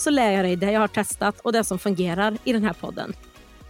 [0.00, 2.72] så lär jag dig det jag har testat och det som fungerar i den här
[2.72, 3.12] podden.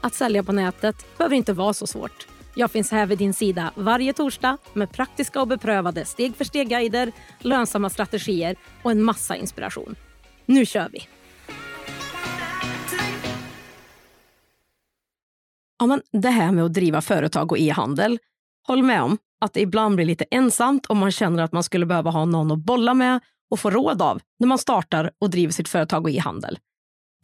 [0.01, 2.27] Att sälja på nätet behöver inte vara så svårt.
[2.55, 7.13] Jag finns här vid din sida varje torsdag med praktiska och beprövade steg för steg-guider,
[7.39, 9.95] lönsamma strategier och en massa inspiration.
[10.47, 11.09] Nu kör vi!
[15.79, 18.19] Ja, men det här med att driva företag och e-handel,
[18.67, 21.87] håll med om att det ibland blir lite ensamt om man känner att man skulle
[21.87, 25.53] behöva ha någon att bolla med och få råd av när man startar och driver
[25.53, 26.59] sitt företag och e-handel.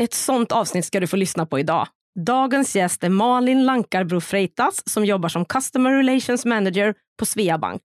[0.02, 1.88] Ett sånt avsnitt ska du få lyssna på idag.
[2.26, 7.82] Dagens gäst är Malin Lankarbro Freitas som jobbar som Customer Relations Manager på Sveabank.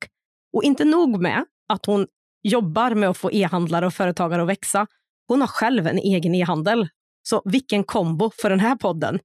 [0.53, 2.07] Och inte nog med att hon
[2.43, 4.87] jobbar med att få e-handlare och företagare att växa.
[5.27, 6.87] Hon har själv en egen e-handel.
[7.23, 9.19] Så vilken kombo för den här podden.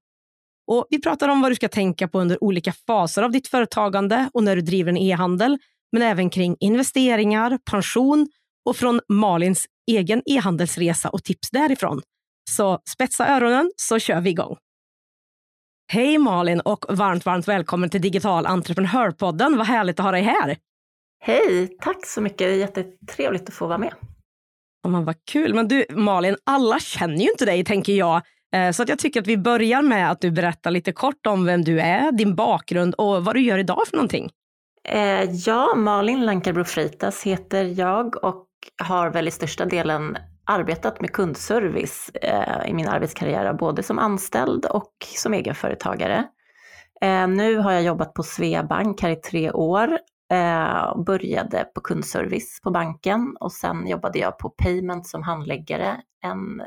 [0.67, 4.31] Och vi pratar om vad du ska tänka på under olika faser av ditt företagande
[4.33, 5.59] och när du driver en e-handel,
[5.93, 8.29] men även kring investeringar, pension
[8.65, 12.03] och från Malins egen e-handelsresa och tips därifrån.
[12.51, 14.57] Så spetsa öronen så kör vi igång.
[15.93, 19.57] Hej Malin och varmt, varmt välkommen till Digital entreprenörpodden.
[19.57, 20.57] Vad härligt att ha dig här.
[21.21, 22.39] Hej, tack så mycket.
[22.39, 23.95] Det är jättetrevligt att få vara med.
[24.83, 25.55] Ja, men vad kul.
[25.55, 28.23] Men du Malin, alla känner ju inte dig tänker jag.
[28.55, 31.45] Eh, så att jag tycker att vi börjar med att du berättar lite kort om
[31.45, 34.31] vem du är, din bakgrund och vad du gör idag för någonting.
[34.89, 38.47] Eh, ja, Malin Lankarbro Freitas heter jag och
[38.83, 44.67] har väl i största delen arbetat med kundservice eh, i min arbetskarriär, både som anställd
[44.67, 46.25] och som egenföretagare.
[47.01, 49.99] Eh, nu har jag jobbat på Sveabank här i tre år
[50.33, 56.61] eh, började på kundservice på banken och sen jobbade jag på Payment som handläggare en
[56.61, 56.67] eh,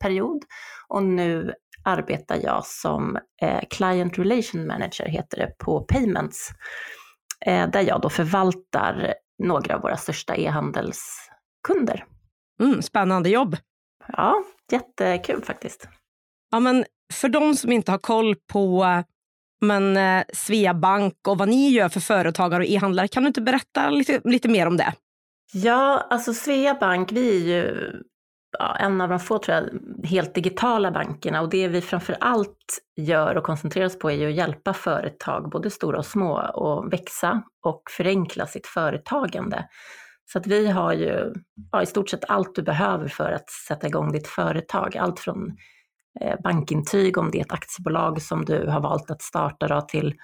[0.00, 0.44] period
[0.88, 6.50] och nu arbetar jag som eh, Client Relation Manager heter det på Payments
[7.46, 11.29] eh, där jag då förvaltar några av våra största e-handels
[11.68, 12.04] e-handelskunder.
[12.60, 13.56] Mm, spännande jobb.
[14.06, 15.88] Ja, jättekul faktiskt.
[16.50, 18.86] Ja, men för de som inte har koll på
[19.60, 23.90] men, eh, Sveabank och vad ni gör för företagare och e-handlare, kan du inte berätta
[23.90, 24.94] lite, lite mer om det?
[25.52, 27.92] Ja, alltså Sveabank, vi är ju
[28.58, 29.68] ja, en av de få tror jag,
[30.06, 34.28] helt digitala bankerna och det vi framför allt gör och koncentrerar oss på är ju
[34.28, 39.68] att hjälpa företag, både stora och små, att växa och förenkla sitt företagande.
[40.32, 41.32] Så att vi har ju
[41.72, 44.96] ja, i stort sett allt du behöver för att sätta igång ditt företag.
[44.96, 45.56] Allt från
[46.20, 50.14] eh, bankintyg om det är ett aktiebolag som du har valt att starta då, till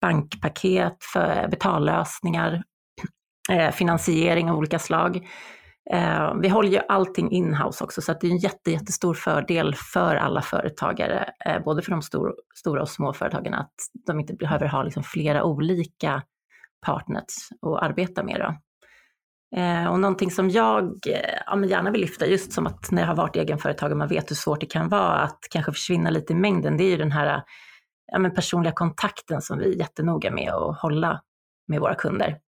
[0.00, 2.62] bankpaket för betallösningar,
[3.52, 5.28] eh, finansiering av olika slag.
[5.90, 9.74] Eh, vi håller ju allting inhouse också så att det är en jätte, jättestor fördel
[9.92, 11.30] för alla företagare,
[11.64, 13.74] både för de stor, stora och små företagen, att
[14.06, 16.22] de inte behöver ha liksom flera olika
[16.86, 18.40] partners att arbeta med.
[18.40, 18.54] Då.
[19.56, 23.02] Eh, och någonting som jag eh, ja, men gärna vill lyfta, just som att när
[23.02, 26.32] jag har varit egenföretagare, man vet hur svårt det kan vara att kanske försvinna lite
[26.32, 27.42] i mängden, det är ju den här
[28.12, 31.22] ja, men personliga kontakten som vi är jättenoga med att hålla
[31.68, 32.38] med våra kunder.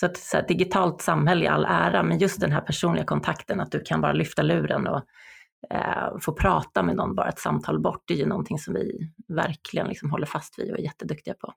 [0.00, 3.60] Så att så här, digitalt samhälle i all ära, men just den här personliga kontakten,
[3.60, 5.02] att du kan bara lyfta luren och
[5.70, 9.12] eh, få prata med någon, bara ett samtal bort, det är ju någonting som vi
[9.28, 11.52] verkligen liksom håller fast vid och är jätteduktiga på.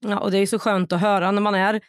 [0.00, 1.80] Ja, och det är så skönt att höra när man är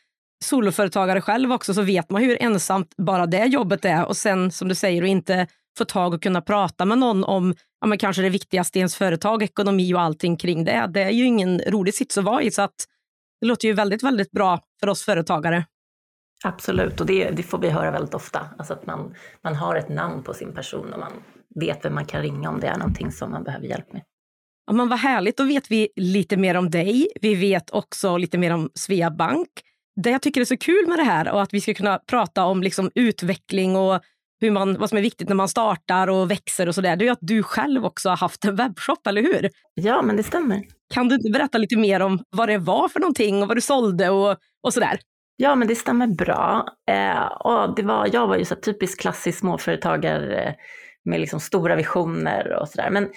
[0.45, 4.67] soloföretagare själv också så vet man hur ensamt bara det jobbet är och sen som
[4.67, 8.21] du säger att inte få tag och kunna prata med någon om ja, men kanske
[8.21, 10.89] det viktigaste i ens företag, ekonomi och allting kring det.
[10.89, 12.75] Det är ju ingen rolig sits att vara i så att
[13.41, 15.65] det låter ju väldigt, väldigt bra för oss företagare.
[16.43, 18.49] Absolut, och det, det får vi höra väldigt ofta.
[18.57, 21.11] Alltså att man, man har ett namn på sin person och man
[21.55, 24.01] vet vem man kan ringa om det är någonting som man behöver hjälp med.
[24.67, 27.07] Ja, men vad härligt, då vet vi lite mer om dig.
[27.21, 29.49] Vi vet också lite mer om Sveabank
[30.03, 32.45] det jag tycker är så kul med det här och att vi ska kunna prata
[32.45, 34.01] om liksom utveckling och
[34.39, 37.11] hur man, vad som är viktigt när man startar och växer och sådär, det är
[37.11, 39.49] att du själv också har haft en webbshop, eller hur?
[39.73, 40.63] Ja, men det stämmer.
[40.93, 43.61] Kan du inte berätta lite mer om vad det var för någonting och vad du
[43.61, 44.99] sålde och, och sådär?
[45.35, 46.67] Ja, men det stämmer bra.
[46.91, 50.55] Eh, och det var, jag var ju så typiskt klassisk småföretagare
[51.05, 52.89] med liksom stora visioner och sådär.
[52.89, 53.09] Men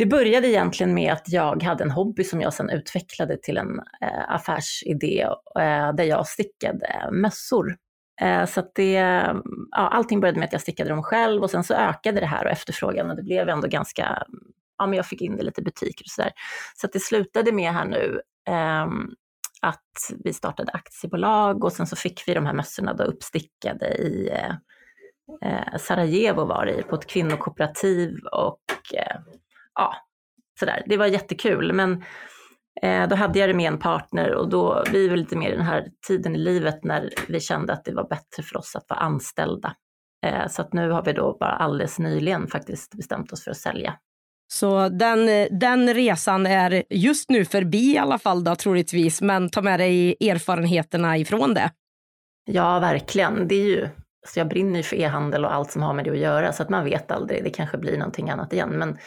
[0.00, 3.80] det började egentligen med att jag hade en hobby som jag sedan utvecklade till en
[4.00, 5.20] eh, affärsidé
[5.58, 7.76] eh, där jag stickade mössor.
[8.20, 9.34] Eh, så att det, ja,
[9.70, 12.50] allting började med att jag stickade dem själv och sen så ökade det här och
[12.50, 14.22] efterfrågan och det blev ändå ganska,
[14.78, 16.32] ja men jag fick in det lite butiker och sådär.
[16.76, 18.86] Så att det slutade med här nu eh,
[19.62, 24.28] att vi startade aktiebolag och sen så fick vi de här mössorna då uppstickade i
[24.28, 24.54] eh,
[25.50, 29.16] eh Sarajevo var det på ett kvinnokooperativ och eh,
[29.74, 29.94] ja,
[30.58, 30.82] sådär.
[30.86, 32.04] Det var jättekul men
[32.82, 35.56] Eh, då hade jag det med en partner och då, vi var lite mer i
[35.56, 38.84] den här tiden i livet när vi kände att det var bättre för oss att
[38.88, 39.74] vara anställda.
[40.26, 43.56] Eh, så att nu har vi då bara alldeles nyligen faktiskt bestämt oss för att
[43.56, 43.94] sälja.
[44.52, 49.62] Så den, den resan är just nu förbi i alla fall då troligtvis, men ta
[49.62, 51.70] med dig erfarenheterna ifrån det.
[52.44, 53.48] Ja, verkligen.
[53.48, 56.10] Det är ju, alltså jag brinner ju för e-handel och allt som har med det
[56.10, 58.70] att göra, så att man vet aldrig, det kanske blir någonting annat igen.
[58.70, 58.98] Men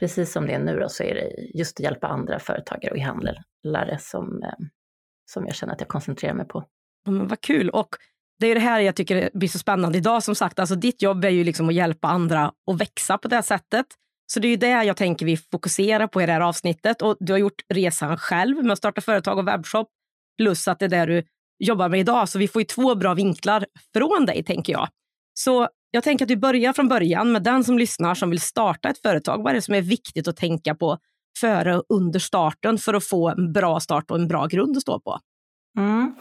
[0.00, 2.98] precis som det är nu då, så är det just att hjälpa andra företagare och
[2.98, 4.66] e-handlare som, eh,
[5.30, 6.64] som jag känner att jag koncentrerar mig på.
[7.06, 7.70] Men vad kul!
[7.70, 7.88] Och
[8.38, 10.22] det är det här jag tycker blir så spännande idag.
[10.22, 13.34] Som sagt, alltså ditt jobb är ju liksom att hjälpa andra att växa på det
[13.34, 13.86] här sättet.
[14.26, 17.02] Så det är ju det jag tänker vi fokuserar på i det här avsnittet.
[17.02, 19.88] Och du har gjort resan själv med att starta företag och webbshop.
[20.38, 21.22] Plus att det är det du
[21.58, 22.28] jobbar med idag.
[22.28, 24.88] Så vi får ju två bra vinklar från dig, tänker jag.
[25.34, 28.88] Så jag tänker att vi börjar från början med den som lyssnar som vill starta
[28.88, 29.42] ett företag.
[29.42, 30.98] Vad är det som är viktigt att tänka på
[31.40, 34.82] före och under starten för att få en bra start och en bra grund att
[34.82, 35.18] stå på?
[35.78, 36.14] Mm.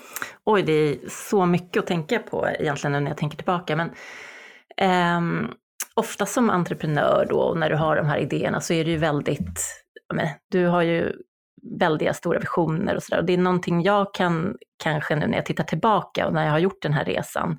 [0.45, 3.75] Oj, det är så mycket att tänka på egentligen nu när jag tänker tillbaka.
[3.75, 3.91] Men
[4.77, 5.47] ehm,
[5.93, 9.59] ofta som entreprenör då, när du har de här idéerna så är det ju väldigt,
[10.13, 11.13] men, du har ju
[11.79, 13.19] väldiga stora visioner och sådär.
[13.19, 16.51] Och det är någonting jag kan, kanske nu när jag tittar tillbaka och när jag
[16.51, 17.57] har gjort den här resan,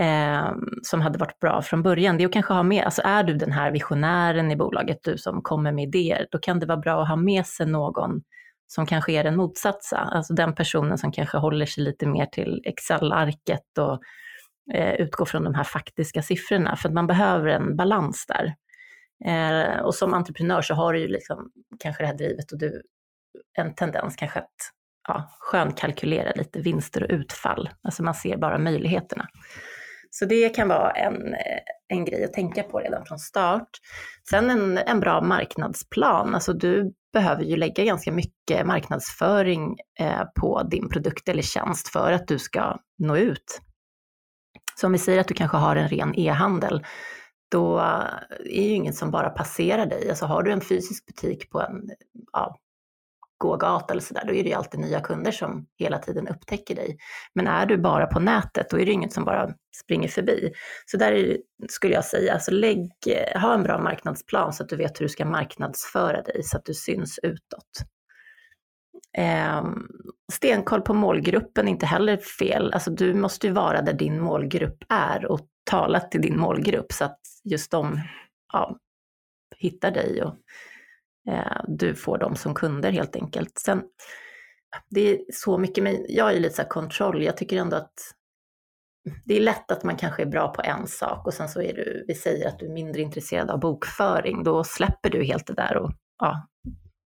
[0.00, 0.52] eh,
[0.82, 3.34] som hade varit bra från början, det är att kanske ha med, alltså är du
[3.34, 7.02] den här visionären i bolaget, du som kommer med idéer, då kan det vara bra
[7.02, 8.22] att ha med sig någon
[8.66, 12.62] som kanske är den motsatsa, alltså den personen som kanske håller sig lite mer till
[12.64, 14.00] Excel-arket och
[14.74, 18.54] eh, utgår från de här faktiska siffrorna, för att man behöver en balans där.
[19.24, 22.82] Eh, och som entreprenör så har du ju liksom kanske det här drivet och du,
[23.58, 24.54] en tendens kanske att
[25.08, 29.28] ja, skönkalkylera lite vinster och utfall, alltså man ser bara möjligheterna.
[30.10, 33.68] Så det kan vara en, eh, en grej att tänka på redan från start.
[34.30, 40.62] Sen en, en bra marknadsplan, alltså du behöver ju lägga ganska mycket marknadsföring eh, på
[40.62, 43.60] din produkt eller tjänst för att du ska nå ut.
[44.80, 46.86] Så om vi säger att du kanske har en ren e-handel,
[47.50, 48.04] då eh,
[48.44, 50.10] är ju ingen som bara passerar dig.
[50.10, 51.90] Alltså har du en fysisk butik på en
[52.32, 52.56] ja,
[53.40, 56.96] gågata eller sådär, då är det ju alltid nya kunder som hela tiden upptäcker dig.
[57.34, 60.52] Men är du bara på nätet, då är det inget som bara springer förbi.
[60.86, 61.38] Så där är,
[61.68, 62.90] skulle jag säga, alltså lägg,
[63.34, 66.64] ha en bra marknadsplan så att du vet hur du ska marknadsföra dig så att
[66.64, 67.84] du syns utåt.
[69.18, 69.64] Eh,
[70.32, 72.72] stenkoll på målgruppen är inte heller fel.
[72.72, 75.40] Alltså du måste ju vara där din målgrupp är och
[75.70, 78.00] tala till din målgrupp så att just de
[78.52, 78.76] ja,
[79.56, 80.34] hittar dig och
[81.28, 83.58] Eh, du får dem som kunder helt enkelt.
[83.58, 83.82] Sen,
[84.90, 87.22] det är så mycket, men jag är lite så här kontroll.
[87.22, 87.94] Jag tycker ändå att
[89.24, 91.74] det är lätt att man kanske är bra på en sak och sen så är
[91.74, 95.54] du, vi säger att du är mindre intresserad av bokföring, då släpper du helt det
[95.54, 96.48] där och ja,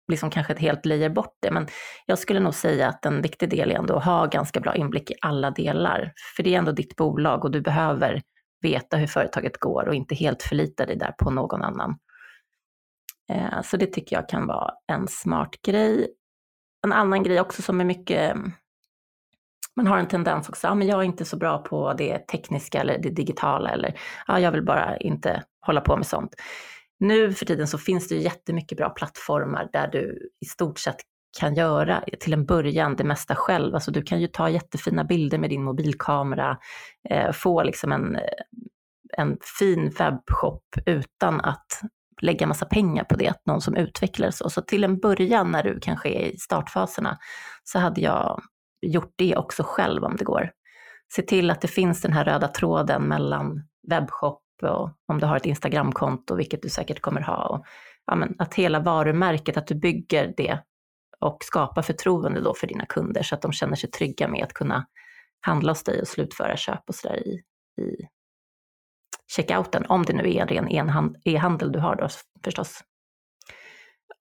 [0.08, 1.50] liksom kanske helt lejer bort det.
[1.50, 1.66] Men
[2.06, 5.10] jag skulle nog säga att en viktig del är ändå att ha ganska bra inblick
[5.10, 6.12] i alla delar.
[6.37, 8.23] För det är ändå ditt bolag och du behöver
[8.62, 11.99] veta hur företaget går och inte helt förlita dig där på någon annan.
[13.33, 16.09] Eh, så det tycker jag kan vara en smart grej.
[16.85, 18.53] En annan grej också som är mycket, mm,
[19.77, 22.81] man har en tendens också, ja men jag är inte så bra på det tekniska
[22.81, 26.35] eller det digitala eller ah, jag vill bara inte hålla på med sånt.
[27.01, 30.97] Nu för tiden så finns det ju jättemycket bra plattformar där du i stort sett
[31.39, 33.75] kan göra till en början det mesta själv.
[33.75, 36.59] Alltså du kan ju ta jättefina bilder med din mobilkamera,
[37.11, 38.23] eh, få liksom en, eh,
[39.19, 41.67] en fin webbshop utan att
[42.23, 44.50] lägga massa pengar på det, någon som utvecklar så.
[44.50, 47.19] Så till en början när du kanske är i startfaserna
[47.64, 48.43] så hade jag
[48.87, 50.50] gjort det också själv om det går.
[51.14, 55.37] Se till att det finns den här röda tråden mellan webbshop och om du har
[55.37, 57.47] ett Instagramkonto, vilket du säkert kommer ha.
[57.49, 57.64] Och,
[58.07, 60.59] ja, men att hela varumärket, att du bygger det
[61.21, 64.52] och skapar förtroende då för dina kunder så att de känner sig trygga med att
[64.52, 64.87] kunna
[65.41, 67.43] handla hos dig och slutföra köp och sådär i,
[67.83, 68.09] i
[69.37, 72.09] checkouten, om det nu är en ren e-handel du har då
[72.45, 72.85] förstås.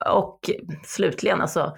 [0.05, 0.49] Och
[0.85, 1.77] slutligen, alltså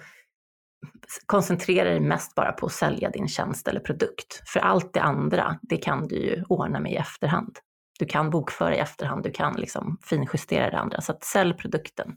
[1.26, 4.42] koncentrera dig mest bara på att sälja din tjänst eller produkt.
[4.46, 7.58] För allt det andra, det kan du ju ordna med i efterhand.
[7.98, 11.00] Du kan bokföra i efterhand, du kan liksom finjustera det andra.
[11.00, 12.16] Så att sälj produkten.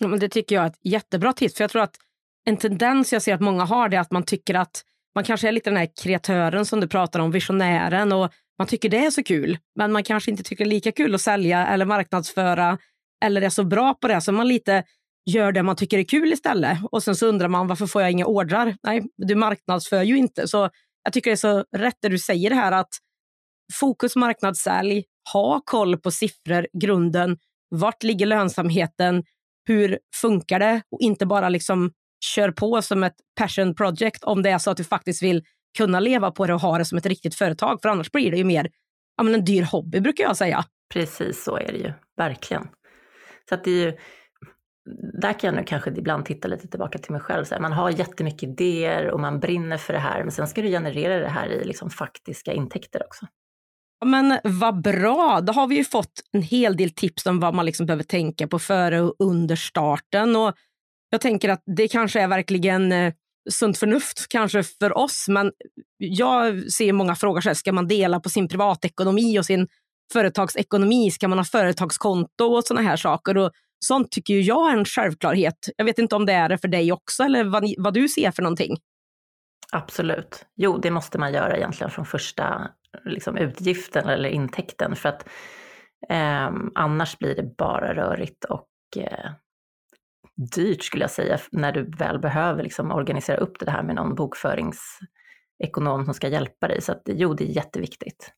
[0.00, 1.54] Ja, men det tycker jag är ett jättebra tips.
[1.54, 1.96] För jag tror att
[2.44, 4.82] en tendens jag ser att många har det är att man tycker att
[5.14, 8.88] man kanske är lite den här kreatören som du pratar om, visionären och man tycker
[8.88, 11.66] det är så kul, men man kanske inte tycker det är lika kul att sälja
[11.66, 12.78] eller marknadsföra
[13.24, 14.84] eller är så bra på det så man lite
[15.30, 16.78] gör det man tycker är kul istället.
[16.90, 18.76] Och sen så undrar man varför får jag inga ordrar?
[18.82, 20.48] Nej, du marknadsför ju inte.
[20.48, 20.70] Så
[21.04, 22.88] jag tycker det är så rätt det du säger här att
[23.72, 27.38] fokus marknadssälj, ha koll på siffror, grunden,
[27.70, 29.24] vart ligger lönsamheten,
[29.68, 31.92] hur funkar det och inte bara liksom
[32.34, 35.44] kör på som ett passion project om det är så att du faktiskt vill
[35.78, 37.82] kunna leva på det och ha det som ett riktigt företag.
[37.82, 38.70] För annars blir det ju mer
[39.16, 40.64] ja, men en dyr hobby brukar jag säga.
[40.92, 42.68] Precis så är det ju, verkligen.
[43.48, 43.96] Så att det är ju,
[45.20, 47.44] där kan jag nu kanske ibland titta lite tillbaka till mig själv.
[47.44, 50.62] Så här, man har jättemycket idéer och man brinner för det här, men sen ska
[50.62, 53.26] du generera det här i liksom faktiska intäkter också.
[54.04, 57.66] Men vad bra, då har vi ju fått en hel del tips om vad man
[57.66, 60.36] liksom behöver tänka på före och under starten.
[60.36, 60.54] Och
[61.10, 63.12] jag tänker att det kanske är verkligen eh,
[63.50, 65.52] sunt förnuft kanske för oss, men
[65.96, 69.68] jag ser många frågor så här, ska man dela på sin privatekonomi och sin
[70.12, 71.10] företagsekonomi?
[71.10, 73.36] Ska man ha företagskonto och sådana här saker?
[73.36, 73.50] Och
[73.84, 75.68] sånt tycker jag är en självklarhet.
[75.76, 78.30] Jag vet inte om det är det för dig också eller vad, vad du ser
[78.30, 78.76] för någonting.
[79.72, 80.46] Absolut.
[80.56, 82.70] Jo, det måste man göra egentligen från första
[83.04, 85.28] liksom, utgiften eller intäkten för att
[86.08, 89.30] eh, annars blir det bara rörigt och eh,
[90.40, 94.14] dyrt skulle jag säga när du väl behöver liksom, organisera upp det här med någon
[94.14, 96.82] bokföringsekonom som ska hjälpa dig.
[96.82, 98.32] Så att, jo, det är jätteviktigt.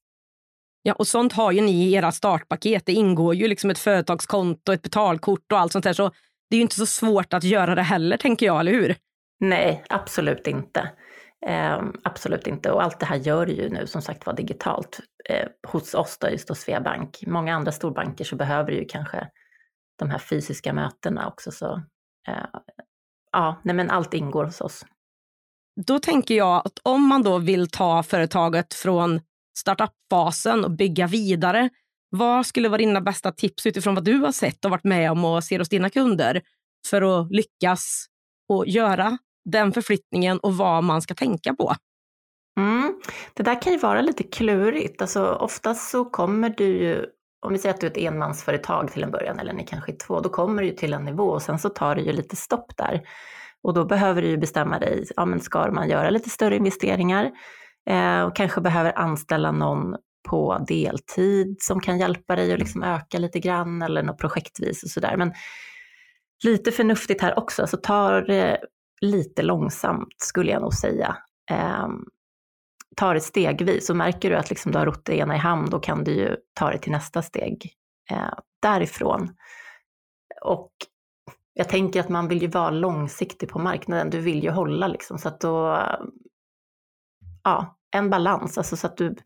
[0.83, 2.87] Ja, och sånt har ju ni i era startpaket.
[2.87, 5.93] Det ingår ju liksom ett företagskonto, ett betalkort och allt sånt där.
[5.93, 6.11] Så
[6.51, 8.97] det är ju inte så svårt att göra det heller, tänker jag, eller hur?
[9.41, 10.91] Nej, absolut inte.
[11.47, 12.71] Eh, absolut inte.
[12.73, 16.29] Och allt det här gör ju nu som sagt var digitalt eh, hos oss då,
[16.29, 17.25] just hos Sveabank.
[17.27, 19.29] Många andra storbanker så behöver ju kanske
[19.99, 21.51] de här fysiska mötena också.
[21.51, 21.83] Så
[22.29, 22.47] eh,
[23.33, 24.85] ja, nej men allt ingår hos oss.
[25.87, 29.21] Då tänker jag att om man då vill ta företaget från
[29.59, 31.71] startup-fasen och bygga vidare,
[32.11, 35.25] vad skulle vara dina bästa tips utifrån vad du har sett och varit med om
[35.25, 36.43] och ser hos dina kunder
[36.87, 38.07] för att lyckas
[38.49, 41.75] och göra den förflyttningen och vad man ska tänka på?
[42.61, 43.01] Mm.
[43.35, 45.03] Det där kan ju vara lite klurigt.
[45.03, 47.07] Alltså, oftast så kommer du ju,
[47.43, 49.97] om vi säger att du är ett enmansföretag till en början, eller ni kanske är
[49.97, 52.37] två, då kommer du ju till en nivå och sen så tar det ju lite
[52.37, 53.03] stopp där.
[53.63, 57.31] Och då behöver du ju bestämma dig, ja men ska man göra lite större investeringar
[57.91, 59.97] eh, och kanske behöver anställa någon
[60.29, 64.91] på deltid som kan hjälpa dig att liksom öka lite grann eller något projektvis och
[64.91, 65.17] sådär.
[65.17, 65.33] Men
[66.45, 68.59] lite förnuftigt här också, så ta det
[69.01, 71.17] lite långsamt skulle jag nog säga.
[71.51, 71.89] Eh,
[72.97, 75.71] ta det stegvis och märker du att liksom du har rott det ena i hamn,
[75.71, 77.73] då kan du ju ta det till nästa steg
[78.11, 79.37] eh, därifrån.
[80.45, 80.73] Och
[81.55, 85.19] jag tänker att man vill ju vara långsiktig på marknaden, du vill ju hålla liksom,
[85.19, 85.83] så att då,
[87.45, 89.17] ja, en balans, alltså så att du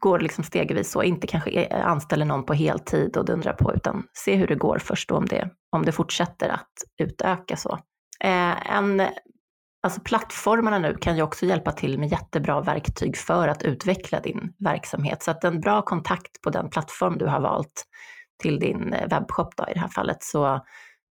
[0.00, 4.06] går liksom stegvis så, inte kanske e-, anställer någon på heltid och dundrar på, utan
[4.12, 7.78] se hur det går först då om det, om det fortsätter att utöka så.
[8.24, 9.02] Eh, en,
[9.82, 14.54] alltså plattformarna nu kan ju också hjälpa till med jättebra verktyg för att utveckla din
[14.58, 15.22] verksamhet.
[15.22, 17.84] Så att en bra kontakt på den plattform du har valt
[18.42, 20.60] till din eh, webbshop då, i det här fallet så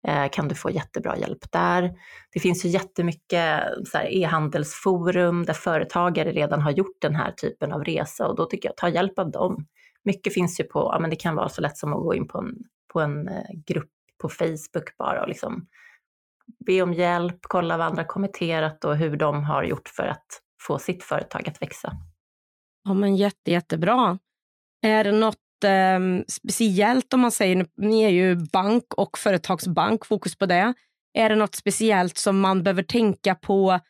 [0.09, 1.93] eh, kan du få jättebra hjälp där.
[2.33, 3.63] Det finns ju jättemycket
[3.95, 8.69] eh, e-handelsforum där företagare redan har gjort den här typen av resa och då tycker
[8.69, 9.67] jag ta hjälp av dem.
[10.05, 12.29] Mycket finns ju på, ja men det kan vara så lätt som att gå in
[12.29, 12.55] på en,
[12.93, 13.31] på en
[13.67, 13.91] grupp
[14.23, 15.67] på Facebook bara och liksom
[16.67, 20.27] be om hjälp, kolla vad andra kommenterat och hur de har gjort för att
[20.67, 21.93] få sitt företag att växa.
[22.85, 24.19] Ja, men jätte, jättebra.
[24.83, 30.37] Är det något eh, speciellt om man säger, ni är ju bank och företagsbank, fokus
[30.37, 30.75] på det.
[31.19, 33.81] Är det något speciellt som man behöver tänka på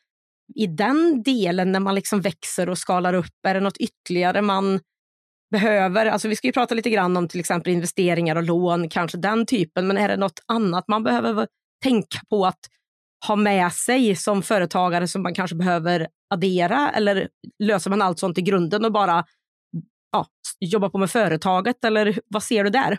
[0.55, 3.45] i den delen när man liksom växer och skalar upp?
[3.47, 4.79] Är det något ytterligare man
[5.51, 6.05] behöver?
[6.05, 9.45] Alltså vi ska ju prata lite grann om till exempel investeringar och lån, kanske den
[9.45, 11.47] typen, men är det något annat man behöver
[11.83, 12.59] tänka på att
[13.27, 16.89] ha med sig som företagare som man kanske behöver addera?
[16.89, 17.29] Eller
[17.63, 19.25] löser man allt sånt i grunden och bara
[20.11, 20.25] ja,
[20.59, 21.85] jobba på med företaget?
[21.85, 22.97] Eller vad ser du där?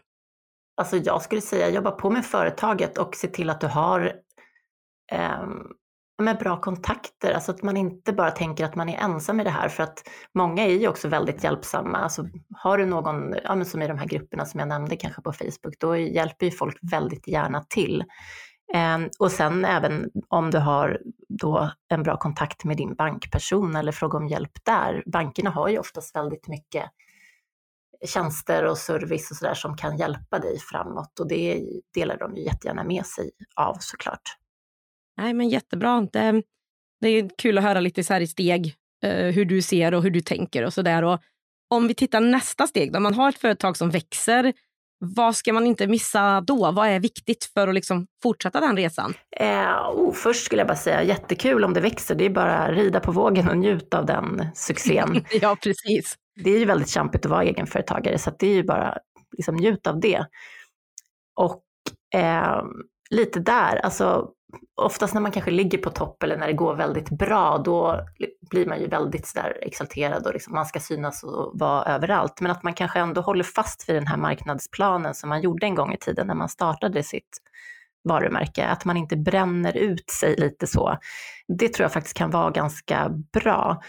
[0.77, 4.13] Alltså jag skulle säga jobba på med företaget och se till att du har
[5.13, 5.47] eh,
[6.23, 9.51] med bra kontakter, alltså att man inte bara tänker att man är ensam i det
[9.51, 11.99] här, för att många är ju också väldigt hjälpsamma.
[11.99, 15.23] Alltså, har du någon, ja, men som i de här grupperna som jag nämnde kanske
[15.23, 18.05] på Facebook, då hjälper ju folk väldigt gärna till.
[18.75, 23.93] Ehm, och sen även om du har då en bra kontakt med din bankperson eller
[23.93, 25.03] fråga om hjälp där.
[25.07, 26.85] Bankerna har ju oftast väldigt mycket
[28.07, 31.65] tjänster och service och sådär som kan hjälpa dig framåt och det
[31.95, 34.37] delar de ju jättegärna med sig av såklart.
[35.17, 36.09] Nej, men jättebra.
[36.13, 36.43] Det,
[37.01, 40.03] Det är kul att höra lite så här i steg eh, hur du ser och
[40.03, 41.19] hur du tänker och sådär.
[41.69, 44.53] Om vi tittar nästa steg, då man har ett företag som växer,
[45.05, 46.73] vad ska man inte missa då?
[46.73, 49.15] Vad är viktigt för att liksom fortsätta den resan?
[49.37, 52.15] Eh, oh, först skulle jag bara säga jättekul om det växer.
[52.15, 55.25] Det är bara att rida på vågen och njuta av den succén.
[55.41, 56.17] ja, precis.
[56.45, 58.99] Det är ju väldigt kämpigt att vara egenföretagare, så det är ju bara
[59.37, 60.27] liksom njut av det.
[61.37, 61.63] Och
[62.15, 62.63] eh,
[63.11, 64.29] lite där, alltså
[64.81, 68.07] oftast när man kanske ligger på topp eller när det går väldigt bra, då
[68.53, 72.41] blir man ju väldigt sådär exalterad och liksom man ska synas och vara överallt.
[72.41, 75.75] Men att man kanske ändå håller fast vid den här marknadsplanen som man gjorde en
[75.75, 77.39] gång i tiden när man startade sitt
[78.09, 80.99] varumärke, att man inte bränner ut sig lite så.
[81.59, 83.83] Det tror jag faktiskt kan vara ganska bra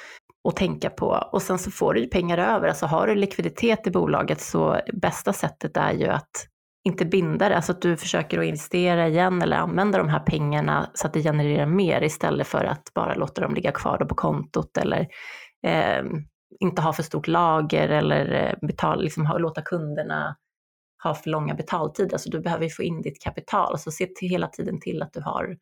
[0.50, 1.30] att tänka på.
[1.32, 4.80] Och sen så får du ju pengar över, alltså har du likviditet i bolaget så
[4.94, 6.48] bästa sättet är ju att
[6.86, 10.92] inte binda det, alltså att du försöker att investera igen eller använda de här pengarna
[10.94, 14.78] så att det genererar mer istället för att bara låta dem ligga kvar på kontot
[14.78, 15.08] eller
[15.68, 16.04] eh,
[16.60, 20.36] inte ha för stort lager eller eh, betal, liksom ha, låta kunderna
[21.04, 22.14] ha för långa betaltider.
[22.14, 25.14] Alltså du behöver ju få in ditt kapital, så se till, hela tiden till att
[25.14, 25.58] du har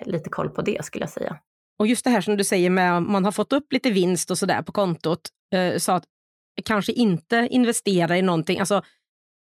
[0.00, 1.36] eh, lite koll på det skulle jag säga.
[1.78, 4.30] Och just det här som du säger med att man har fått upp lite vinst
[4.30, 5.20] och sådär på kontot,
[5.54, 6.04] eh, så att
[6.64, 8.58] kanske inte investera i någonting.
[8.58, 8.82] Alltså,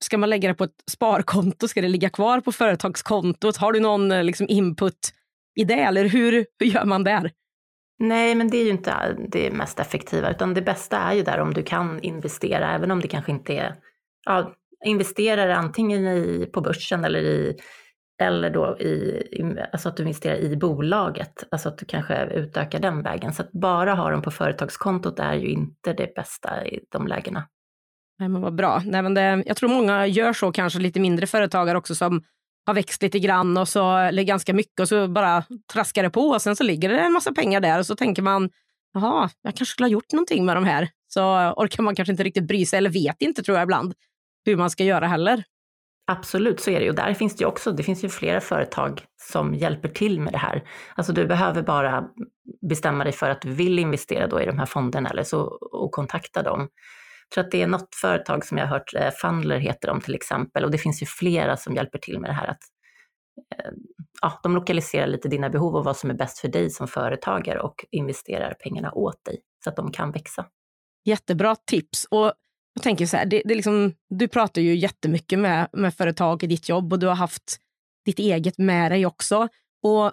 [0.05, 1.69] Ska man lägga det på ett sparkonto?
[1.69, 3.57] Ska det ligga kvar på företagskontot?
[3.57, 5.13] Har du någon eh, liksom, input
[5.61, 7.31] i det eller hur, hur gör man där?
[7.99, 11.41] Nej, men det är ju inte det mest effektiva, utan det bästa är ju där
[11.41, 13.77] om du kan investera, även om det kanske inte är,
[14.25, 17.57] ja, investerar antingen i, på börsen eller i,
[18.23, 19.23] eller då i,
[19.73, 23.33] alltså att du investerar i bolaget, alltså att du kanske utökar den vägen.
[23.33, 27.49] Så att bara ha dem på företagskontot är ju inte det bästa i de lägena.
[28.19, 28.83] Nej, men vad bra.
[28.85, 32.23] Nej, men det, jag tror många gör så, kanske lite mindre företagare också som
[32.67, 36.29] har växt lite grann och så, eller ganska mycket och så bara traskar det på
[36.29, 38.51] och sen så ligger det en massa pengar där och så tänker man
[38.95, 40.89] jaha, jag kanske skulle ha gjort någonting med de här.
[41.09, 43.95] Så orkar man kanske inte riktigt bry sig eller vet inte tror jag ibland
[44.45, 45.45] hur man ska göra heller.
[46.07, 46.93] Absolut, så är det ju.
[46.93, 50.39] Där finns det ju också, det finns ju flera företag som hjälper till med det
[50.39, 50.63] här.
[50.95, 52.05] Alltså du behöver bara
[52.69, 55.41] bestämma dig för att du vill investera då i de här fonderna eller så,
[55.73, 56.69] och kontakta dem.
[57.29, 60.01] Jag tror att det är något företag som jag har hört, eh, Fundler heter de
[60.01, 62.63] till exempel, och det finns ju flera som hjälper till med det här att
[63.59, 63.71] eh,
[64.23, 67.61] ja, de lokaliserar lite dina behov och vad som är bäst för dig som företagare
[67.61, 70.47] och investerar pengarna åt dig så att de kan växa.
[71.05, 72.07] Jättebra tips.
[72.11, 72.33] Och
[72.75, 76.47] jag tänker så här, det, det liksom, du pratar ju jättemycket med, med företag i
[76.47, 77.59] ditt jobb och du har haft
[78.05, 79.49] ditt eget med dig också.
[79.83, 80.13] Och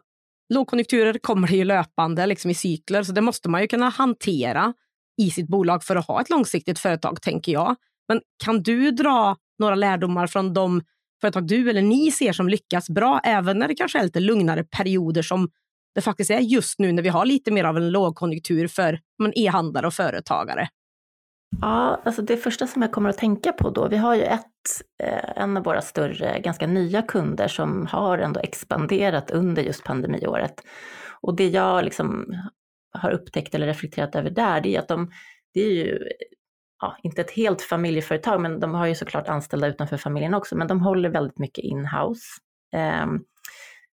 [0.53, 4.73] lågkonjunkturer kommer det ju löpande liksom i cykler, så det måste man ju kunna hantera
[5.21, 7.75] i sitt bolag för att ha ett långsiktigt företag, tänker jag.
[8.07, 10.81] Men kan du dra några lärdomar från de
[11.21, 14.63] företag du eller ni ser som lyckas bra, även när det kanske är lite lugnare
[14.63, 15.49] perioder som
[15.95, 18.99] det faktiskt är just nu när vi har lite mer av en lågkonjunktur för
[19.35, 20.67] e-handlare och företagare?
[21.61, 24.41] Ja, alltså det första som jag kommer att tänka på då, vi har ju ett,
[25.03, 30.53] eh, en av våra större, ganska nya kunder som har ändå expanderat under just pandemiåret.
[31.21, 32.35] Och det jag liksom
[32.93, 35.11] har upptäckt eller reflekterat över där, det är att de,
[35.53, 35.99] det är ju
[36.83, 40.67] ja, inte ett helt familjeföretag, men de har ju såklart anställda utanför familjen också, men
[40.67, 42.23] de håller väldigt mycket in-house.
[43.03, 43.25] Um,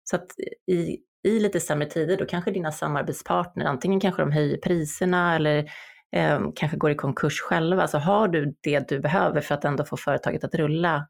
[0.04, 0.28] så att
[0.72, 5.72] i, i lite sämre tider, då kanske dina samarbetspartner, antingen kanske de höjer priserna eller
[6.16, 9.86] um, kanske går i konkurs själva, så har du det du behöver för att ändå
[9.86, 11.08] få företaget att rulla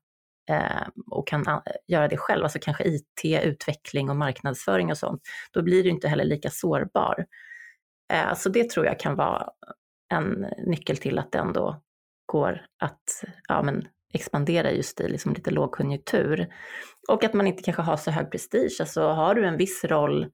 [0.52, 5.22] um, och kan eh, göra det själv, alltså kanske IT, utveckling och marknadsföring och sånt,
[5.52, 7.26] då blir du inte heller lika sårbar.
[8.14, 9.50] Eh, så det tror jag kan vara
[10.14, 11.82] en nyckel till att det ändå
[12.26, 16.48] går att ja, men expandera just i liksom lite lågkonjunktur.
[17.08, 18.78] Och att man inte kanske har så hög prestige.
[18.80, 20.28] Alltså har du en viss roll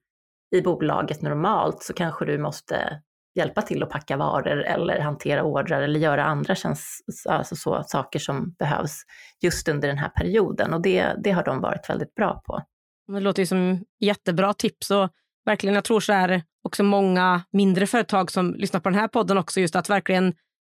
[0.55, 3.01] i bolaget normalt så kanske du måste
[3.36, 6.86] hjälpa till att packa varor eller hantera ordrar eller göra andra tjänst,
[7.29, 9.01] alltså så, saker som behövs
[9.41, 10.73] just under den här perioden.
[10.73, 12.62] Och det, det har de varit väldigt bra på.
[13.07, 15.09] Det låter ju som jättebra tips och
[15.45, 19.38] verkligen, jag tror så här också många mindre företag som lyssnar på den här podden
[19.38, 20.25] också, just att verkligen,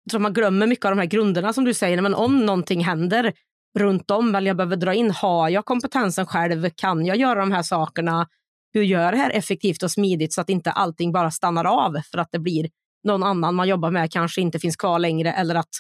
[0.05, 2.85] jag tror man glömmer mycket av de här grunderna som du säger, men om någonting
[2.85, 3.33] händer
[3.79, 6.71] runt om, eller jag behöver dra in, har jag kompetensen själv?
[6.75, 8.29] Kan jag göra de här sakerna?
[8.73, 12.01] Hur gör jag det här effektivt och smidigt så att inte allting bara stannar av
[12.11, 12.71] för att det blir
[13.05, 15.75] någon annan man jobbar med kanske inte finns kvar längre eller att,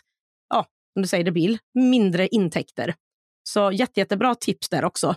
[0.48, 2.94] ja, som du säger, det blir mindre intäkter.
[3.48, 5.16] Så jätte, jättebra tips där också.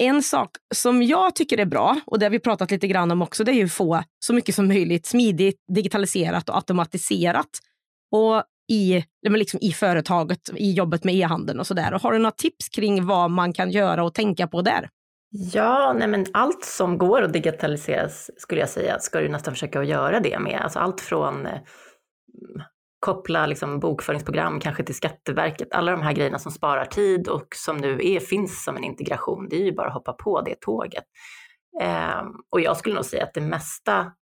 [0.00, 3.22] En sak som jag tycker är bra, och det har vi pratat lite grann om
[3.22, 7.48] också, det är ju att få så mycket som möjligt smidigt, digitaliserat och automatiserat.
[8.12, 11.98] Och i, liksom i företaget, i jobbet med e-handeln och sådär.
[12.02, 14.88] Har du några tips kring vad man kan göra och tänka på där?
[15.30, 19.80] Ja, nej men allt som går att digitaliseras skulle jag säga ska du nästan försöka
[19.80, 20.60] att göra det med.
[20.62, 21.52] Alltså allt från eh,
[23.00, 27.76] koppla liksom bokföringsprogram kanske till Skatteverket, alla de här grejerna som sparar tid och som
[27.76, 31.04] nu är, finns som en integration, det är ju bara att hoppa på det tåget.
[31.80, 34.12] Eh, och jag skulle nog säga att det mesta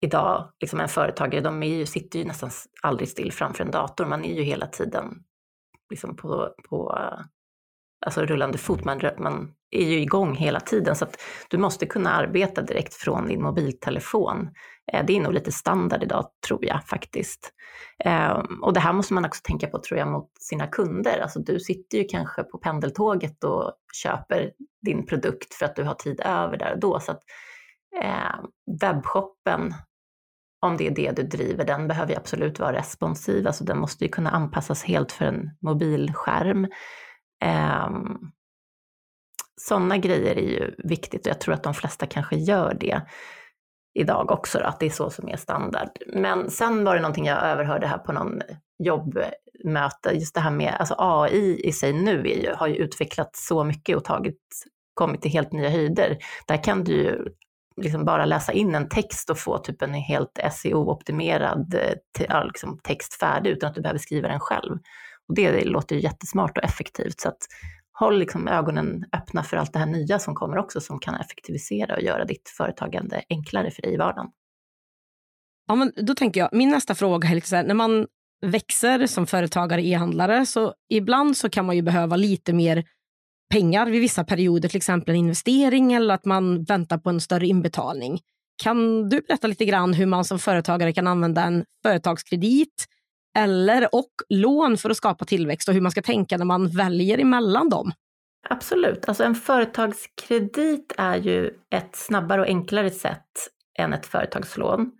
[0.00, 2.50] idag, liksom en företagare, de är ju, sitter ju nästan
[2.82, 5.22] aldrig still framför en dator, man är ju hela tiden
[5.90, 6.98] liksom på, på
[8.06, 11.16] alltså rullande fot, man, man är ju igång hela tiden så att
[11.48, 14.48] du måste kunna arbeta direkt från din mobiltelefon.
[14.92, 17.52] Eh, det är nog lite standard idag tror jag faktiskt.
[18.04, 21.20] Ehm, och det här måste man också tänka på tror jag mot sina kunder.
[21.20, 23.72] Alltså du sitter ju kanske på pendeltåget och
[24.02, 27.00] köper din produkt för att du har tid över där och då.
[27.00, 27.22] Så att
[28.02, 28.46] ehm,
[28.80, 29.74] webbshoppen,
[30.60, 33.46] om det är det du driver, den behöver ju absolut vara responsiv.
[33.46, 36.66] Alltså den måste ju kunna anpassas helt för en mobilskärm.
[37.44, 38.18] Ehm,
[39.60, 43.00] Sådana grejer är ju viktigt och jag tror att de flesta kanske gör det
[43.96, 45.88] idag också, att det är så som är standard.
[46.06, 48.42] Men sen var det någonting jag överhörde här på någon
[48.78, 53.46] jobbmöte, just det här med alltså AI i sig nu är ju, har ju utvecklats
[53.46, 54.40] så mycket och tagit,
[54.94, 56.18] kommit till helt nya höjder.
[56.46, 57.24] Där kan du ju
[57.82, 61.74] liksom bara läsa in en text och få typ en helt SEO-optimerad
[62.28, 64.78] eh, liksom text färdig utan att du behöver skriva den själv.
[65.28, 67.20] Och det låter ju jättesmart och effektivt.
[67.20, 67.38] Så att
[67.98, 71.94] håll liksom ögonen öppna för allt det här nya som kommer också som kan effektivisera
[71.94, 74.30] och göra ditt företagande enklare för dig i vardagen.
[75.66, 78.06] Ja, men då tänker jag, min nästa fråga är lite så här, när man
[78.46, 82.84] växer som företagare, e-handlare, så ibland så kan man ju behöva lite mer
[83.50, 87.46] pengar vid vissa perioder, till exempel en investering eller att man väntar på en större
[87.46, 88.18] inbetalning.
[88.62, 92.86] Kan du berätta lite grann hur man som företagare kan använda en företagskredit
[93.36, 97.18] eller och lån för att skapa tillväxt och hur man ska tänka när man väljer
[97.18, 97.92] emellan dem?
[98.48, 104.92] Absolut, alltså en företagskredit är ju ett snabbare och enklare sätt än ett företagslån.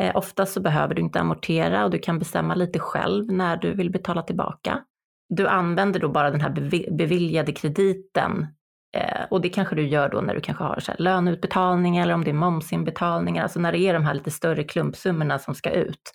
[0.00, 3.74] Eh, oftast så behöver du inte amortera och du kan bestämma lite själv när du
[3.74, 4.80] vill betala tillbaka.
[5.28, 6.50] Du använder då bara den här
[6.96, 8.46] beviljade krediten
[8.96, 12.14] eh, och det kanske du gör då när du kanske har så här löneutbetalning eller
[12.14, 15.70] om det är momsinbetalningar, alltså när det är de här lite större klumpsummorna som ska
[15.70, 16.12] ut.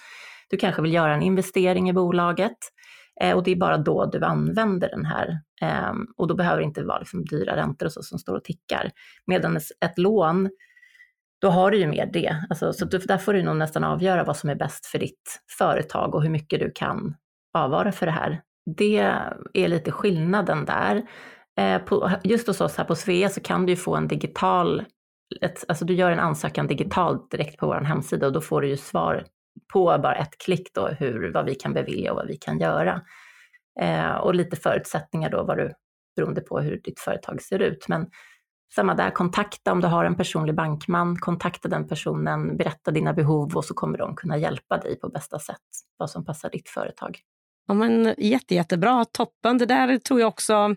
[0.49, 2.57] Du kanske vill göra en investering i bolaget
[3.21, 5.39] eh, och det är bara då du använder den här.
[5.61, 8.43] Eh, och då behöver det inte vara liksom dyra räntor och så som står och
[8.43, 8.91] tickar.
[9.27, 10.49] Medan ett lån,
[11.41, 12.45] då har du ju mer det.
[12.49, 15.41] Alltså, så du, där får du nog nästan avgöra vad som är bäst för ditt
[15.57, 17.15] företag och hur mycket du kan
[17.53, 18.41] avvara för det här.
[18.77, 18.97] Det
[19.53, 21.03] är lite skillnaden där.
[21.59, 21.81] Eh,
[22.23, 24.85] just hos oss här på Svea så kan du ju få en digital
[25.41, 28.67] ett, alltså du gör en ansökan digitalt direkt på vår hemsida och då får du
[28.67, 29.23] ju svar
[29.73, 33.01] på bara ett klick då hur, vad vi kan bevilja och vad vi kan göra.
[33.79, 35.73] Eh, och lite förutsättningar då vad du,
[36.15, 37.87] beroende på hur ditt företag ser ut.
[37.87, 38.07] Men
[38.75, 43.55] samma där, kontakta om du har en personlig bankman, kontakta den personen, berätta dina behov
[43.55, 45.57] och så kommer de kunna hjälpa dig på bästa sätt,
[45.97, 47.19] vad som passar ditt företag.
[47.67, 49.57] Ja, men jätte, jättebra, toppen.
[49.57, 50.75] Det där tror jag också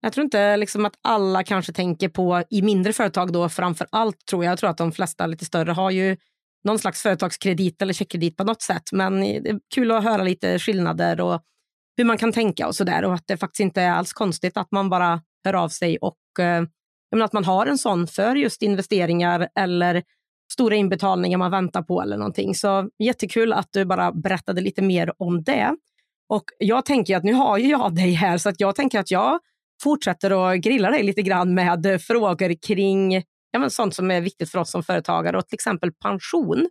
[0.00, 4.26] jag tror inte liksom att alla kanske tänker på i mindre företag då framför allt
[4.26, 4.52] tror jag.
[4.52, 6.16] Jag tror att de flesta lite större har ju
[6.64, 8.92] någon slags företagskredit eller checkkredit på något sätt.
[8.92, 11.42] Men det är kul att höra lite skillnader och
[11.96, 13.04] hur man kan tänka och så där.
[13.04, 16.40] Och att det faktiskt inte är alls konstigt att man bara hör av sig och
[16.40, 16.62] eh,
[17.24, 20.02] att man har en sån för just investeringar eller
[20.52, 22.54] stora inbetalningar man väntar på eller någonting.
[22.54, 25.76] Så jättekul att du bara berättade lite mer om det.
[26.28, 29.10] Och jag tänker att nu har ju jag dig här så att jag tänker att
[29.10, 29.38] jag
[29.82, 34.50] fortsätter att grilla dig lite grann med frågor kring ja, men sånt som är viktigt
[34.50, 36.68] för oss som företagare och till exempel pension.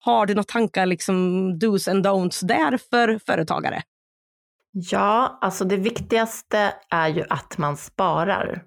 [0.00, 3.82] Har du några tankar, liksom dos and don'ts där för företagare?
[4.72, 8.62] Ja, alltså det viktigaste är ju att man sparar.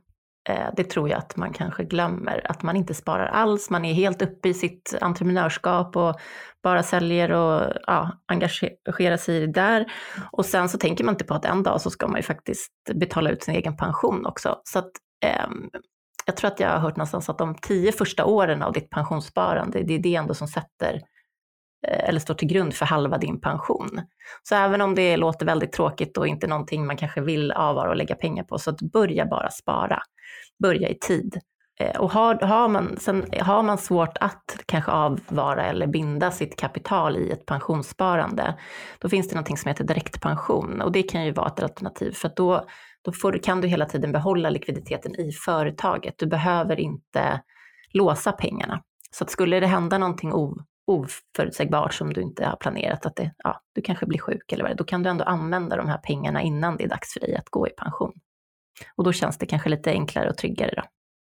[0.50, 3.70] Eh, det tror jag att man kanske glömmer, att man inte sparar alls.
[3.70, 6.20] Man är helt uppe i sitt entreprenörskap och
[6.64, 9.92] bara säljer och ja, engagerar sig i det där.
[10.32, 12.72] Och sen så tänker man inte på att en dag så ska man ju faktiskt
[12.94, 14.62] betala ut sin egen pension också.
[14.64, 14.92] Så att,
[15.26, 15.48] eh,
[16.26, 19.84] jag tror att jag har hört någonstans att de tio första åren av ditt pensionssparande,
[19.84, 21.02] det är det ändå som sätter
[21.88, 24.02] eh, eller står till grund för halva din pension.
[24.44, 27.96] Så även om det låter väldigt tråkigt och inte någonting man kanske vill avvara och
[27.96, 30.00] lägga pengar på, så att börja bara spara.
[30.64, 31.42] Börja i tid.
[31.80, 36.56] Eh, och har, har, man, sen har man svårt att kanske avvara eller binda sitt
[36.56, 38.56] kapital i ett pensionssparande,
[39.00, 42.28] då finns det någonting som heter direktpension och det kan ju vara ett alternativ för
[42.28, 42.66] att då,
[43.02, 46.16] då får, kan du hela tiden behålla likviditeten i företaget.
[46.18, 47.42] Du behöver inte
[47.94, 48.84] låsa pengarna.
[49.12, 50.32] Så att skulle det hända någonting
[50.88, 54.72] oförutsägbart som du inte har planerat, att det, ja, du kanske blir sjuk eller vad
[54.72, 57.36] det då kan du ändå använda de här pengarna innan det är dags för dig
[57.36, 58.14] att gå i pension.
[58.96, 60.84] Och då känns det kanske lite enklare och tryggare.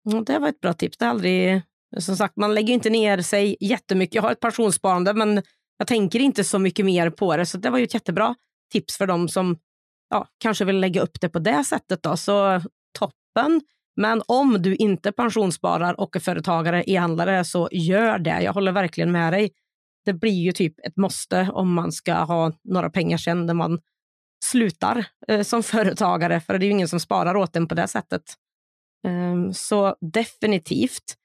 [0.04, 0.21] Då.
[0.21, 0.97] Det var ett bra tips.
[0.97, 1.62] Det aldrig,
[1.97, 4.15] som sagt, man lägger inte ner sig jättemycket.
[4.15, 5.41] Jag har ett pensionssparande, men
[5.78, 7.45] jag tänker inte så mycket mer på det.
[7.45, 8.36] Så det var ju ett jättebra
[8.71, 9.58] tips för dem som
[10.10, 12.04] ja, kanske vill lägga upp det på det sättet.
[12.04, 12.18] Då.
[12.18, 12.62] Så
[13.00, 13.62] toppen.
[13.96, 18.41] Men om du inte pensionssparar och är företagare, e-handlare, så gör det.
[18.41, 19.52] Jag håller verkligen med dig.
[20.06, 23.80] Det blir ju typ ett måste om man ska ha några pengar sen när man
[24.46, 27.88] slutar eh, som företagare, för det är ju ingen som sparar åt en på det
[27.88, 28.22] sättet.
[29.08, 31.15] Um, så definitivt.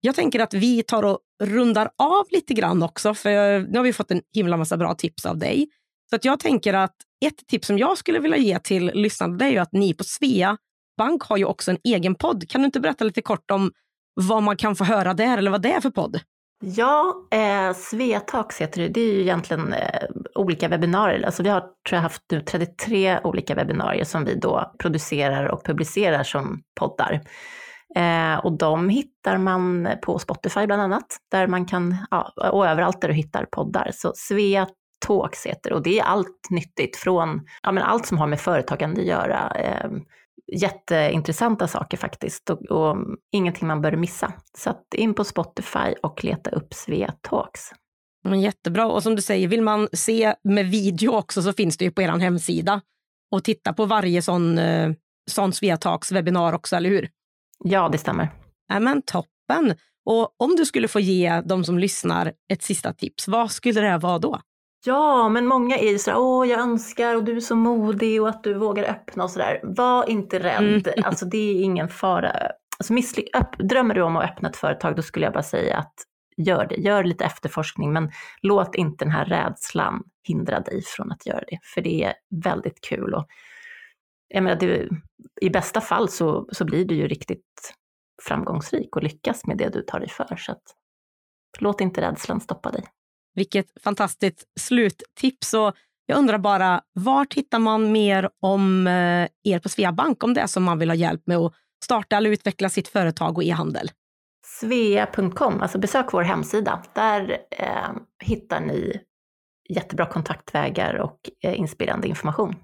[0.00, 3.92] Jag tänker att vi tar och rundar av lite grann också, för nu har vi
[3.92, 5.68] fått en himla massa bra tips av dig.
[6.10, 9.50] Så att jag tänker att ett tips som jag skulle vilja ge till lyssnarna är
[9.50, 10.56] ju att ni på Svea
[10.98, 12.48] Bank har ju också en egen podd.
[12.48, 13.72] Kan du inte berätta lite kort om
[14.14, 16.20] vad man kan få höra där eller vad det är för podd?
[16.64, 18.88] Ja, eh, Svetalks heter det.
[18.88, 20.02] Det är ju egentligen eh,
[20.34, 21.26] olika webbinarier.
[21.26, 25.64] Alltså vi har tror jag, haft nu 33 olika webbinarier som vi då producerar och
[25.64, 27.20] publicerar som poddar.
[27.96, 33.00] Eh, och de hittar man på Spotify bland annat, där man kan, ja, och överallt
[33.00, 33.90] där du hittar poddar.
[33.94, 34.68] Så Svea
[35.06, 39.00] Talks heter och det är allt nyttigt från ja, men allt som har med företagande
[39.00, 39.50] att göra.
[39.50, 39.90] Eh,
[40.52, 42.96] jätteintressanta saker faktiskt och, och,
[43.32, 44.32] ingenting man bör missa.
[44.58, 47.60] Så att in på Spotify och leta upp Svea Talks.
[48.24, 48.86] Men jättebra.
[48.86, 52.02] Och som du säger, vill man se med video också så finns det ju på
[52.02, 52.80] er hemsida.
[53.30, 54.92] Och titta på varje sån, eh,
[55.30, 57.08] sån Svea Talks webbinar också, eller hur?
[57.64, 58.28] Ja, det stämmer.
[58.80, 59.74] Men toppen.
[60.06, 63.98] Och om du skulle få ge de som lyssnar ett sista tips, vad skulle det
[63.98, 64.40] vara då?
[64.86, 68.28] Ja, men många är ju sådär, åh jag önskar och du är så modig och
[68.28, 69.60] att du vågar öppna och sådär.
[69.62, 71.04] Var inte rädd, mm.
[71.04, 72.32] alltså det är ingen fara.
[72.78, 72.94] Alltså,
[73.58, 75.94] drömmer du om att öppna ett företag, då skulle jag bara säga att
[76.36, 76.74] gör det.
[76.74, 78.10] Gör lite efterforskning, men
[78.42, 82.80] låt inte den här rädslan hindra dig från att göra det, för det är väldigt
[82.80, 83.14] kul.
[83.14, 83.26] Och,
[84.28, 84.88] jag menar, det,
[85.40, 87.74] I bästa fall så, så blir du ju riktigt
[88.22, 90.36] framgångsrik och lyckas med det du tar dig för.
[90.36, 90.62] Så att,
[91.58, 92.84] låt inte rädslan stoppa dig.
[93.34, 95.54] Vilket fantastiskt sluttips.
[95.54, 95.74] Och
[96.06, 100.46] jag undrar bara, var hittar man mer om eh, er på Sveabank om det är
[100.46, 101.52] som man vill ha hjälp med att
[101.84, 103.90] starta eller utveckla sitt företag och e-handel?
[104.60, 106.82] Svea.com, alltså besök vår hemsida.
[106.94, 107.90] Där eh,
[108.24, 109.00] hittar ni
[109.68, 112.56] jättebra kontaktvägar och eh, inspirerande information.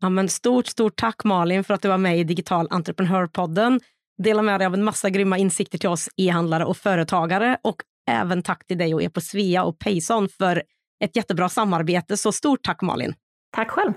[0.00, 3.80] Ja, men stort, stort tack Malin för att du var med i Digital Entreprenörpodden.
[4.22, 7.76] Dela med dig av en massa grymma insikter till oss e-handlare och företagare och
[8.10, 10.62] även tack till dig och er på Svea och Payson för
[11.04, 12.16] ett jättebra samarbete.
[12.16, 13.14] Så stort tack Malin!
[13.56, 13.92] Tack själv!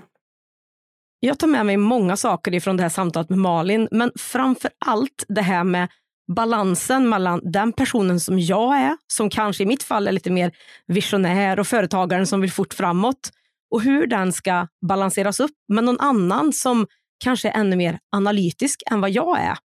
[1.20, 5.24] Jag tar med mig många saker ifrån det här samtalet med Malin, men framför allt
[5.28, 5.88] det här med
[6.36, 10.52] balansen mellan den personen som jag är, som kanske i mitt fall är lite mer
[10.86, 13.30] visionär och företagaren som vill fort framåt
[13.70, 16.86] och hur den ska balanseras upp med någon annan som
[17.24, 19.58] kanske är ännu mer analytisk än vad jag är.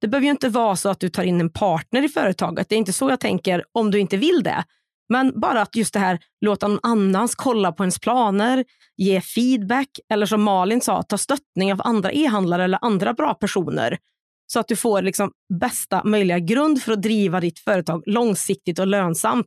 [0.00, 2.68] Det behöver ju inte vara så att du tar in en partner i företaget.
[2.68, 4.64] Det är inte så jag tänker om du inte vill det.
[5.08, 8.64] Men bara att just det här, låta någon annans kolla på ens planer,
[8.96, 13.98] ge feedback eller som Malin sa, ta stöttning av andra e-handlare eller andra bra personer.
[14.46, 18.86] Så att du får liksom bästa möjliga grund för att driva ditt företag långsiktigt och
[18.86, 19.46] lönsamt.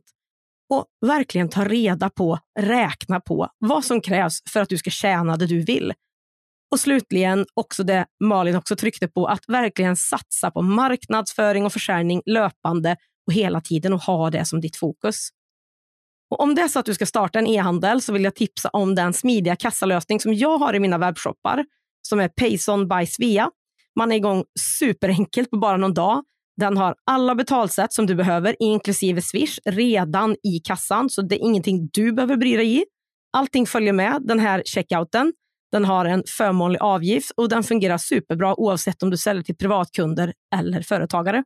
[0.70, 5.36] Och verkligen ta reda på, räkna på vad som krävs för att du ska tjäna
[5.36, 5.92] det du vill.
[6.70, 12.22] Och slutligen också det Malin också tryckte på, att verkligen satsa på marknadsföring och försäljning
[12.26, 15.28] löpande och hela tiden och ha det som ditt fokus.
[16.30, 18.68] Och om det är så att du ska starta en e-handel så vill jag tipsa
[18.68, 21.64] om den smidiga kassalösning som jag har i mina webbshoppar
[22.02, 23.50] som är Payson by Svea.
[23.98, 24.44] Man är igång
[24.78, 26.24] superenkelt på bara någon dag.
[26.56, 31.44] Den har alla betalsätt som du behöver, inklusive Swish, redan i kassan, så det är
[31.44, 32.84] ingenting du behöver bry dig i.
[33.32, 35.32] Allting följer med den här checkouten.
[35.72, 40.32] Den har en förmånlig avgift och den fungerar superbra oavsett om du säljer till privatkunder
[40.56, 41.44] eller företagare.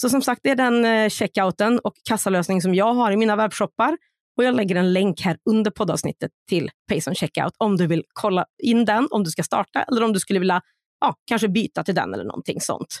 [0.00, 3.36] Så som sagt, det är den eh, checkouten och kassalösning som jag har i mina
[3.36, 3.96] webbshoppar.
[4.36, 8.46] Och jag lägger en länk här under poddavsnittet till Payson Checkout om du vill kolla
[8.62, 10.60] in den, om du ska starta eller om du skulle vilja
[11.00, 13.00] ja, kanske byta till den eller någonting sånt.